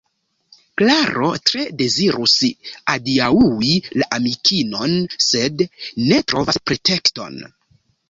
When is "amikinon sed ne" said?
4.19-6.23